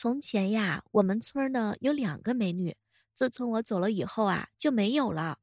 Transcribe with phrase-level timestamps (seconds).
[0.00, 2.76] 从前呀，我们村呢有两个美女，
[3.14, 5.38] 自从我走了以后啊，就没有了，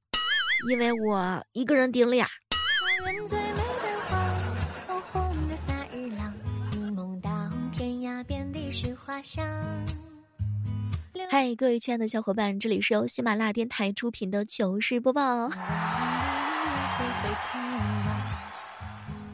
[0.70, 2.26] 因为我一个人顶俩。
[11.30, 15.50] 嗨，各位亲爱的小伙伴，这里是由喜马拉雅电台出品的糗事播报。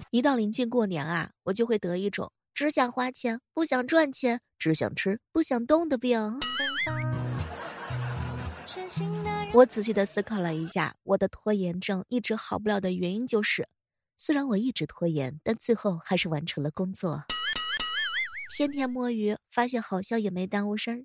[0.10, 2.32] 一到临近过年啊，我就会得一种。
[2.54, 6.40] 只想花钱，不想赚钱；只想吃，不想动的病。
[9.54, 13.68] 我仔细的思考了一下，我的拖延症一直好不了的原因就是，
[14.18, 17.24] 虽然我一直拖延，但最后还是完成了工作。
[18.56, 21.00] 天天摸鱼，发现好像也没耽误事儿。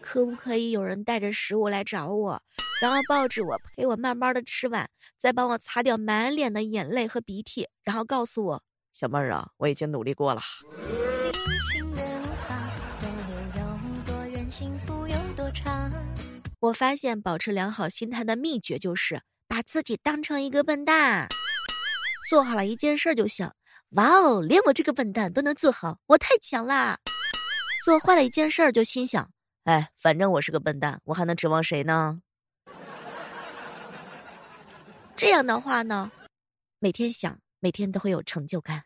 [0.00, 2.42] 可不可以有人带着食物来找我？
[2.82, 10.42] 然后抱着我，陪我慢慢的吃完，再帮我擦掉满脸的眼泪和鼻涕，然后告诉我：“小妹儿啊，我已经努力过了。”
[16.58, 21.28] 我发现保持良好心态的秘诀就是把自己当成一个笨蛋，
[22.28, 23.54] 做好了一件事就想。
[23.90, 26.98] 哇哦，连我这个笨蛋都能做好，我太强啦！
[27.84, 29.30] 做坏了一件事就心想：
[29.62, 32.18] 哎，反正我是个笨蛋，我还能指望谁呢？
[35.22, 36.10] 这样的话呢，
[36.80, 38.82] 每天想，每天都会有成就感。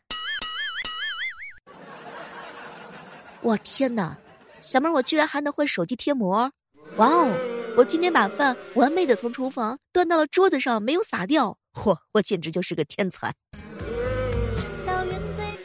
[3.41, 4.15] 我天哪，
[4.61, 6.53] 小妹儿，我居然还能会手机贴膜！
[6.98, 11.56] 哇哦，我今天把饭完美的从厨房端到了桌子上，没有洒掉。
[11.73, 13.33] 嚯，我简直就是个天才！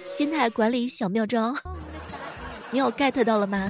[0.06, 1.53] 心态管理小妙招，
[2.69, 3.69] 你有 get 到了吗？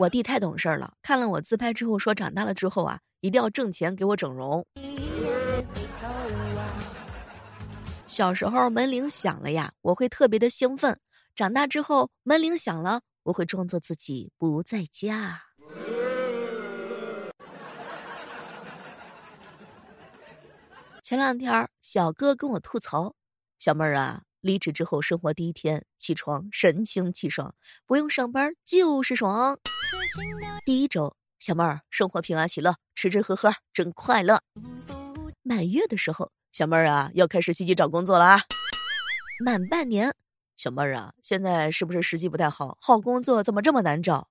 [0.00, 4.66] 我弟太懂事儿了，看了我自拍之后说，长大了之后啊，一定要挣钱给我整容。
[8.06, 10.94] 小时候门铃响了呀，我会特别的兴奋；
[11.34, 15.42] 长大之后门铃响了，我会装作自己不在家。
[21.02, 23.14] 前两天小哥跟我吐槽
[23.60, 27.54] ：“小妹儿啊，离职之后生活第一天起床神清气爽，
[27.86, 29.58] 不用上班就是爽。”
[30.64, 34.40] 第一周，小妹儿生活平安喜乐，吃吃喝喝真快乐。
[35.42, 38.42] 满月的时候，小妹儿啊要开始积极找工作了啊。
[39.44, 40.14] 满半年，
[40.56, 42.76] 小妹儿啊现在是不是时机不太好？
[42.80, 44.28] 好工作怎么这么难找？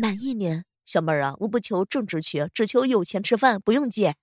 [0.00, 4.14] 满一年，小妹儿啊我不求正职缺，只求有钱吃饭，不用借。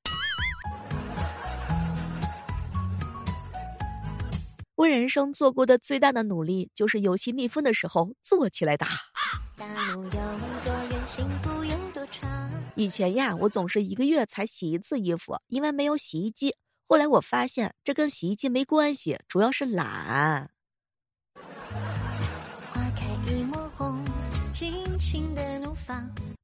[4.80, 8.88] 我人生做过的最大的努力，就是游戏逆风的时候坐起来打。
[12.76, 16.56] 以前呀，我总是一个月才洗一次衣服，因为没有洗衣机。
[16.88, 20.50] 后来我发现这跟洗衣机没关系，主要是懒。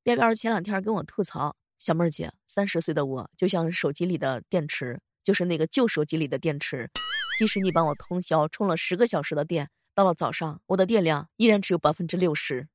[0.03, 6.90] 彪彪前两天跟我吐槽：“小妹儿姐，三十岁的我就像手机里的电池，就是那个旧手机里的电池，
[7.38, 12.68] 即使你帮我通宵充了十个小时的电，到了早上我的电量依然只有百分之六十。”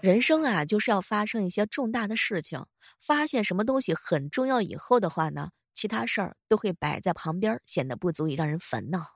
[0.00, 2.66] 人生啊，就是要发生一些重大的事情，
[3.00, 9.14] 发现什么东西很重要以后的话呢，其他事儿都会摆在旁边，显得不足以让人烦恼。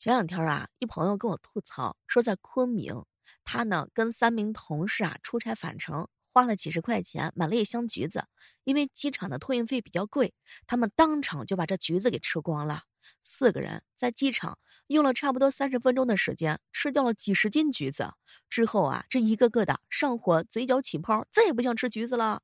[0.00, 3.04] 前两天啊，一朋友跟我吐槽说，在昆明，
[3.44, 8.24] 他呢跟三名同事啊出差返程，花了几十块钱买了一箱橘子，
[8.64, 10.32] 因为机场的托运费比较贵，
[10.66, 12.84] 他们当场就把这橘子给吃光了。
[13.22, 18.14] 四个人在机场用了差不多三十分钟的时间，吃掉了几十斤橘子。
[18.48, 22.40] 之后啊，这一个个的上火，嘴角起泡，再也不想吃橘子了。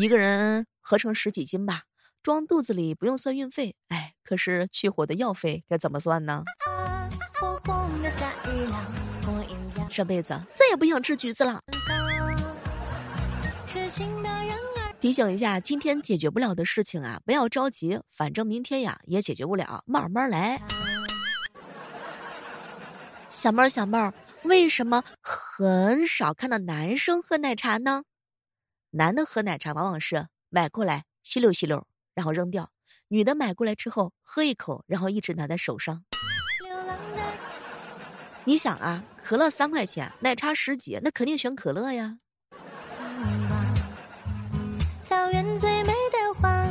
[0.00, 1.82] 一个人合成十几斤吧，
[2.22, 3.74] 装肚子里不用算运费。
[3.88, 6.44] 哎，可是去火的药费该怎么算呢？
[9.88, 11.60] 这辈子再也不想吃橘子了。
[15.00, 20.62] 提醒一下，今天解决不了的事情啊，不要着急，反正明天呀也解决不了，慢慢来。
[23.28, 24.14] 小妹儿，小妹儿，
[24.44, 28.04] 为什么很少看到男生喝奶茶呢？
[28.90, 32.64] 男的喝奶茶往往是买过来吸溜吸溜，然后扔掉；
[33.08, 36.04] 女的买过来之后喝一口，然后一直拿在手上。
[38.44, 42.18] 你想啊，可乐三块钱，奶茶十几，那肯定选可乐呀。
[45.02, 46.66] 草原最美的花，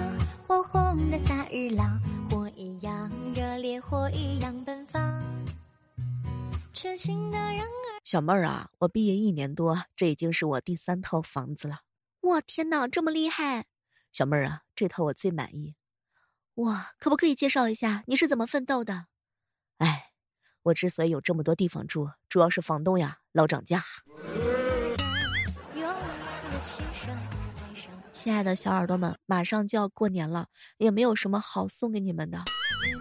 [0.45, 1.97] 火红的夏日朗，
[2.29, 5.23] 火一样热烈，火一样奔放。
[6.73, 11.81] 痴情的人儿小妹儿啊，我毕业一年多，这已经是我第三套房子了。
[12.19, 13.65] 我，天哪，这么厉害！
[14.11, 15.75] 小妹儿啊，这套我最满意。
[16.55, 19.05] 哇，可不可以介绍一下你是怎么奋斗的？
[19.77, 20.11] 哎，
[20.63, 23.83] 我之所以有这么多地方住，主要是房东呀老涨价。
[28.11, 32.43] 亲爱的小耳朵们，马上就要过年了，也没有什么好送给你们的。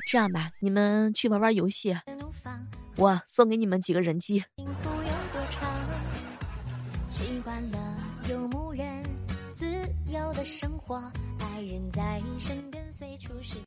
[0.06, 1.94] 这样吧，你们去玩玩游戏，
[2.96, 4.44] 我送给你们几个人机。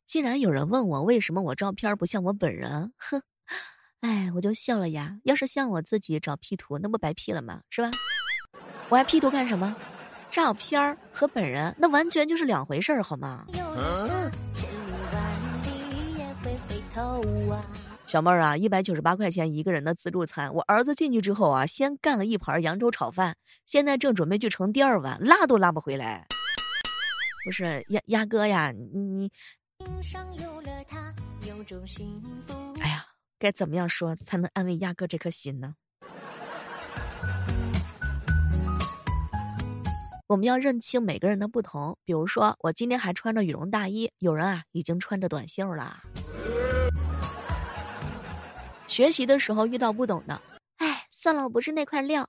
[0.06, 3.20] 既然有人问我为什么我照片不像我本人，哼，
[4.00, 5.18] 哎，我就笑了呀。
[5.24, 7.60] 要是像我自己找 P 图，那不白 P 了吗？
[7.70, 7.90] 是吧？
[8.88, 9.74] 我还 P 图干什么？
[10.30, 13.46] 照片儿和本人那完全就是两回事儿，好吗？
[18.06, 26.26] 小妹儿啊，一百九十八块钱一个人的自助餐，我儿子进去之后啊，先干了一盘扬州炒饭，现在正准备去盛第二碗，拉都拉不回来。
[27.44, 29.30] 不是鸭鸭哥呀，你，
[32.80, 33.06] 哎呀，
[33.38, 35.74] 该怎么样说才能安慰鸭哥这颗心呢？
[40.26, 41.98] 我们要认清每个人的不同。
[42.02, 46.00] 比如说，我今天还穿着羽绒大衣，有人啊已经穿着短袖了。
[48.86, 50.40] 学习的时候遇到不懂的，
[50.78, 52.26] 哎，算了，我不是那块料。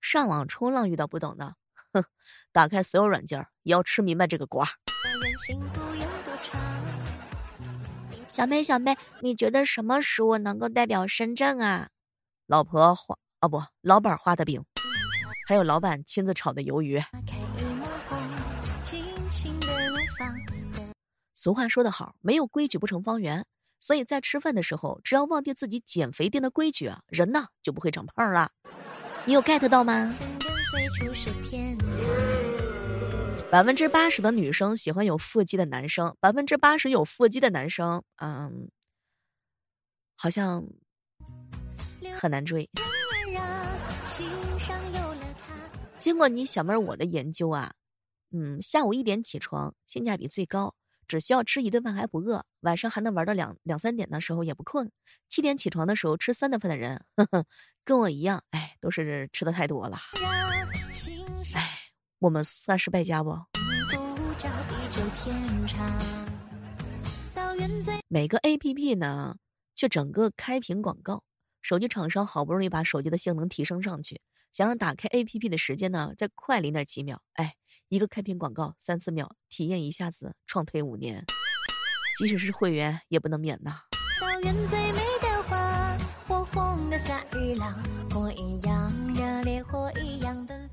[0.00, 1.54] 上网冲浪遇到不懂的，
[1.94, 2.04] 哼，
[2.52, 4.68] 打开所有软件也要吃明白这个瓜。
[8.28, 11.88] 小妹，小妹，你觉得什么食物能够代表深圳啊？
[12.46, 14.62] 老婆画哦不，老板画的饼，
[15.46, 17.00] 还有老板亲自炒的鱿鱼。
[21.32, 23.46] 俗话说得好，没有规矩不成方圆。
[23.78, 28.50] 所以在吃饭的时候，只要忘记自己减肥店的规矩啊，人呢就不会长胖了。
[29.26, 30.14] 你有 get 到吗？
[33.50, 38.68] 百分之八十的女生喜欢有腹肌的男生，百分之八十有腹肌的男生，嗯，
[40.16, 40.64] 好像
[42.16, 42.68] 很难追。
[45.96, 47.72] 经过你小妹儿我的研究啊，
[48.32, 50.74] 嗯，下午一点起床，性价比最高。
[51.06, 54.90] 只需要吃一顿饭还不饿，晚上还能玩到两两三点的时候也不困。
[55.28, 57.44] 七点起床的时候吃三顿饭的人，呵呵，
[57.84, 59.98] 跟我一样，哎，都是吃的太多了。
[62.24, 63.38] 我们算是败家不？
[68.08, 69.36] 每个 A P P 呢，
[69.76, 71.22] 却整个开屏广告。
[71.60, 74.22] 手机厂商好不容易把手机的性能提升上去，
[74.52, 77.54] 想让打开 A P P 的时间呢再快零点几秒，哎。
[77.90, 81.22] 一个开屏广告三四秒，体验一下子创推五年，
[82.18, 83.82] 即使是会员也不能免呐。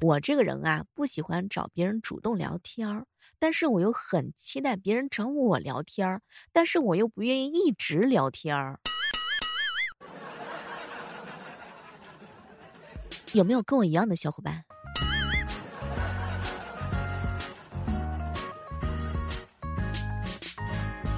[0.04, 3.06] 我这个人啊，不喜欢找别人主动聊天儿，
[3.38, 8.80] 但是我又很期待别人找我聊天儿，但是我又不愿意一直聊天儿。
[13.34, 14.64] 有没有跟我一样的小伙伴？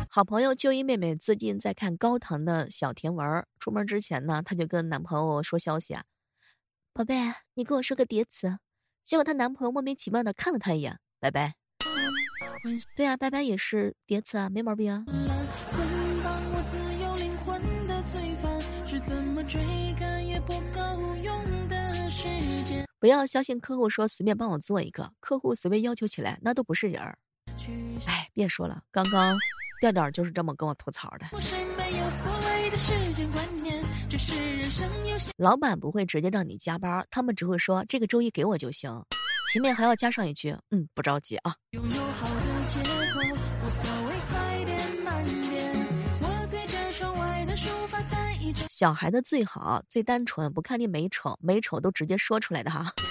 [0.09, 6.03] 好朋友就一妹妹最近在看高糖的小甜文儿，出门之前呢，她就跟男朋友说消息啊
[6.91, 7.15] ：“宝贝，
[7.53, 8.59] 你给我说个叠词。”
[9.03, 11.55] 结果她男朋友莫名其妙的看了她一眼，拜拜。
[12.95, 15.03] 对啊，拜拜也是叠词啊，没毛病啊。
[22.99, 27.17] 不要相信客户说随便帮我做一个，客户随便要求起来那都不是人儿。
[28.07, 29.37] 哎，别说了，刚刚。
[29.83, 31.25] 调调就是这么跟我吐槽的。
[35.35, 38.89] 老板不会直接让你加班，他们只会说这个周一给我就行，
[39.51, 41.53] 前面还要加上一句，嗯，不着急啊。
[48.69, 52.91] 小孩的最好最单纯，不看你美丑，美丑都直接说出来的哈。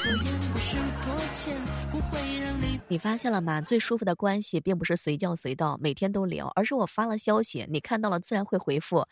[2.89, 3.61] 你发现了吗？
[3.61, 9.07] 最舒服的关系并不是随叫随到，每天都聊，而是我发了消息，你看到了自然会回复，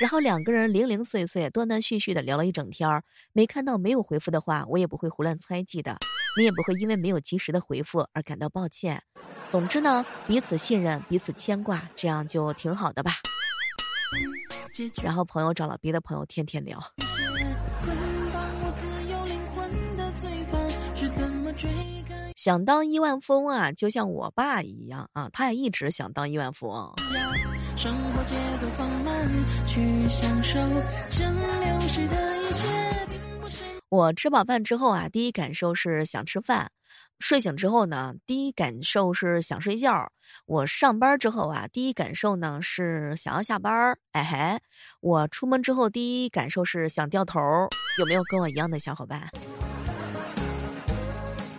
[0.00, 2.88] 然后两个人零零碎碎、断断续续的聊了一整天。
[3.32, 5.98] 没看到没有回复的话，我也不会胡乱猜忌的，
[6.38, 9.02] 你也不会因为没有及时的回复而感到抱歉。
[9.48, 13.12] 总之呢，彼此信任，彼此牵挂，这样就挺好的吧。
[15.02, 16.80] 然后朋友找了别的朋友，天天聊。
[22.36, 26.92] 想当亿万富翁啊，就像我爸一样啊，他也一直想当亿万富翁。
[27.76, 29.28] 生活节奏放慢，
[29.66, 30.58] 去享受
[31.10, 32.62] 蒸馏时的一切
[33.88, 36.66] 我吃饱饭之后啊，第一感受是想吃饭；
[37.18, 40.10] 睡醒之后呢，第一感受是想睡觉；
[40.44, 43.98] 我上班之后啊，第一感受呢是想要下班。
[44.12, 44.60] 哎嘿，
[45.00, 47.40] 我出门之后第一感受是想掉头。
[47.98, 49.30] 有没有跟我一样的小伙伴？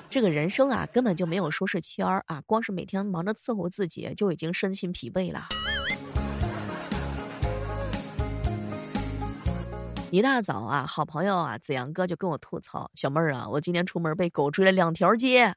[0.10, 5.48] 这个人生啊，根本就没有舒适圈儿啊，光是每天忙着伺候自己，就已经身心疲惫了。
[10.10, 15.54] 一大早啊，好朋友啊，子阳哥就跟我吐槽：“小妹儿啊，我今天出门被狗追了两条街。”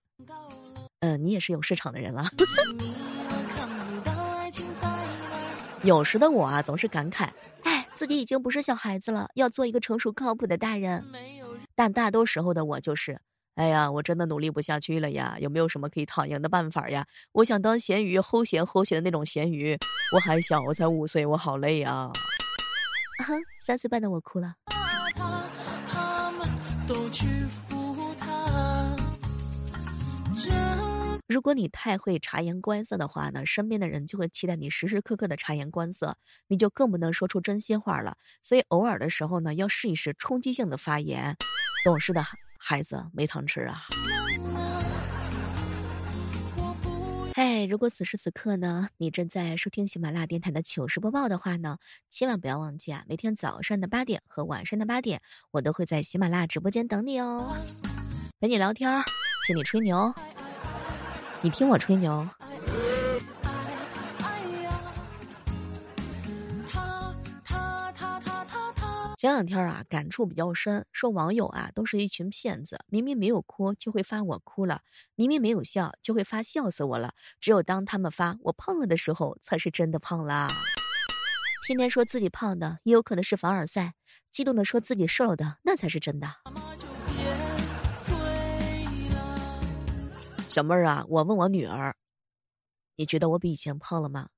[1.00, 2.26] 嗯，你也是有市场的人了。
[5.82, 7.28] 有时的我啊，总是感慨
[7.62, 11.04] ：“哎，自己已经不是小孩子了，要做一个成熟靠谱的大人。”
[11.76, 13.20] 但大多时候的我就是
[13.54, 17.06] ：“哎呀，我真的努力不下去了呀，有没有什么可以躺赢的办法呀？
[17.32, 19.78] 我想当咸鱼，齁咸齁咸的那种咸鱼。
[20.12, 22.10] 我还小，我才五岁，我好累呀
[23.20, 24.54] 呀。”哈，三岁半的我哭了。
[31.28, 36.16] 如果你太会察言观色的话呢，身边的人就会期待你时时刻刻的察言观色，
[36.48, 38.16] 你就更不能说出真心话了。
[38.42, 41.36] 所以偶尔的时候呢，要试一试冲击性的发言。
[41.84, 42.22] 懂事的
[42.58, 43.82] 孩子没糖吃啊。
[47.40, 51.78] 哎，如果此时此刻呢，你正在收听喜马拉雅电台的糗事播报的话呢，
[52.10, 57.56] 千万不要忘记啊，每天早上的八点和晚上的八点，我都会在喜马拉雅直播间等你哦，
[58.40, 59.02] 陪你聊天，
[59.46, 60.12] 听你吹牛，
[61.40, 62.28] 你听我吹牛。
[69.20, 74.80] 前两天啊，感触比较深，说网友啊都是一群骗子，明明没有哭就会发我哭了，
[75.14, 80.48] 明明没有笑就会发笑死我了，只有当他们发我胖了的时候，才是真的胖啦。
[81.66, 83.90] 天天说自己胖的，也有可能是凡尔赛；
[84.30, 86.26] 激动的说自己瘦的，那才是真的。
[90.48, 91.94] 小妹儿啊，我问我女儿，
[92.96, 94.30] 你觉得我比以前胖了吗？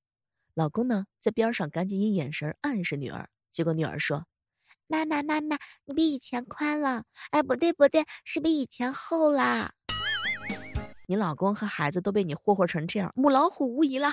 [0.55, 4.27] 老公呢，在边上赶紧以眼神暗示女儿，结果女儿说。
[4.93, 5.57] 妈妈，妈妈，
[5.87, 7.05] 你比以前宽了。
[7.31, 9.71] 哎，不对，不对，是比以前厚啦。
[11.07, 14.13] 你老公和孩子都被你霍霍成这样，母老虎无疑了。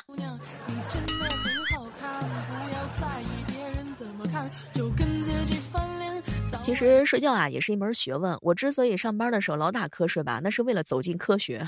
[6.62, 8.38] 其实睡觉啊，也是一门学问。
[8.42, 11.68] 我之所以上班的时候老打瞌睡吧，那是为了走进科学。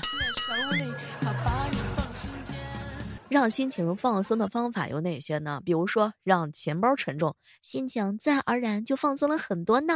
[3.32, 5.58] 让心情放松的方法有哪些呢？
[5.64, 9.94] 比如说，让钱包沉重，心情自然而然就放松了很多呢。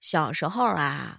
[0.00, 1.18] 小时候啊，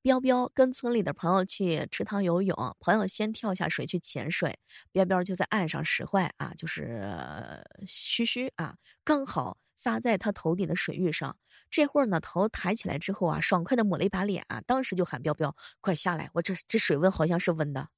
[0.00, 4.56] 彪彪跟村里的朋友去池塘游泳，朋友先跳下水去潜水，
[4.92, 11.36] 彪彪就在岸上使坏啊，就是嘘嘘啊，刚好撒在他头顶的水域上。
[11.68, 17.88] 这会儿呢，头抬起来之后啊，爽快的抹了一把脸啊，当时就喊彪彪，快下来，我这这水温好像是温的。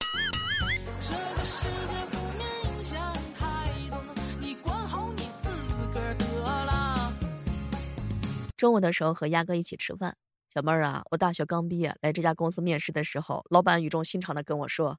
[8.56, 10.16] 中午的时候和鸭哥一起吃饭，
[10.48, 14.98] 小妹儿啊，我大学刚毕业来这家公司面试的时候，老板语重心长的跟我说：“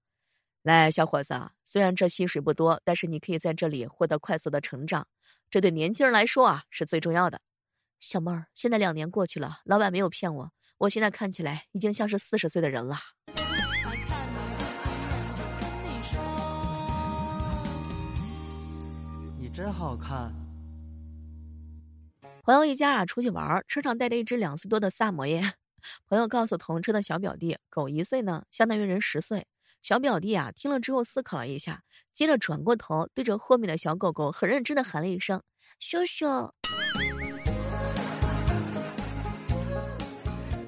[0.66, 5.08] 来，小伙子，虽然这薪水不多，但是你可以在这里获得快速的成长，
[5.48, 7.40] 这对年轻人来说啊是最重要的。”
[8.02, 12.98] 小妹儿，现在两年过去了，老板没有骗我，我现在看起来已经像是四十岁的人了。
[19.40, 20.34] 你真好看。
[22.42, 25.44] 朋友一家啊出去玩，车上带着一只两岁多的萨摩耶。
[26.10, 29.46] 朋友告诉同车的小表弟，狗一岁呢，相当于人十岁。
[29.86, 35.44] 小表弟啊听了之后思考了一下，接着转过头对着后面的小狗狗很认真的喊了一声
[35.78, 36.52] ：“羞羞。”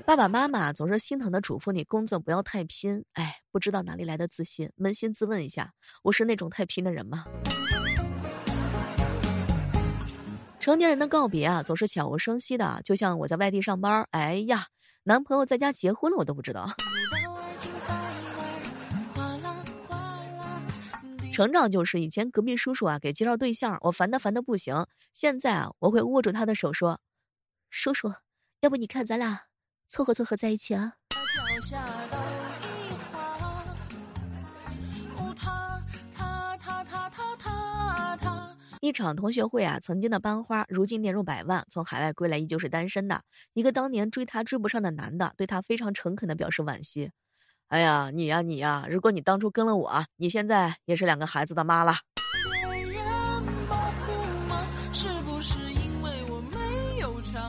[0.05, 4.69] 爸爸妈妈总是心疼的嘱咐你工作不要太拼，哎，不知道哪里来的自信。
[4.77, 5.71] 扪心自问一下，
[6.03, 7.25] 我是那种太拼的人吗？
[10.59, 14.67] 成年人的告别啊，总是悄无声息的，就像我在外地上班，哎呀，
[15.05, 16.69] 男朋友在家结婚了，我都不知道。
[21.38, 27.00] 成长就是以前隔壁叔叔啊给介绍对象，我烦的烦的不行，现在啊我会握住他的手说
[27.70, 28.12] ：“叔叔，
[28.62, 29.41] 要不你看咱俩。”
[29.88, 30.94] 凑合凑合在一起啊！
[38.82, 43.22] 一场同学会啊，曾经的班花，如今年入百万，从海外归来依旧是单身的。
[43.53, 47.12] 一个当年追她追不上的男的，对她非常诚恳的表示惋惜。
[47.67, 51.95] 哎呀，你呀你呀，如果你当初跟了我，你现在也是两个孩子的妈了。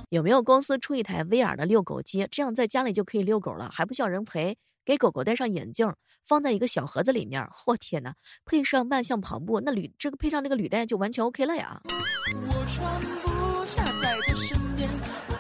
[0.09, 4.57] 有没有公司出一台威尔的遛狗机，这样在家里就可以遛狗了，还不需要人陪。
[4.85, 5.87] 给狗狗戴上眼镜，
[6.25, 11.81] 放在一个小盒子里面，我天呐，配上万向跑步，那履，这个配上这个履带就完全 ok 了呀。
[11.85, 14.89] 我穿不下在他身边，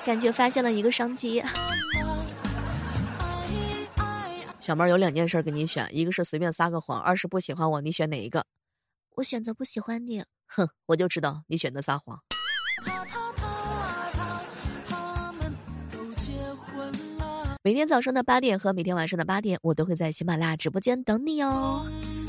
[0.04, 1.42] 感觉发现了一个商机。
[4.68, 8.44] 小妹有两件事给你选，一个是随便撒个谎，二是不喜欢我，你选哪一个？
[9.14, 10.22] 我选择不喜欢你。
[10.46, 12.20] 哼，我就知道你选择撒谎。
[17.64, 21.86] 每天早上的八点和每天晚上的八点，我都会在喜马拉雅直播间等你哦。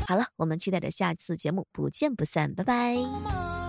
[0.07, 3.68] 好了，我们期待着下次节目不见不散，拜拜。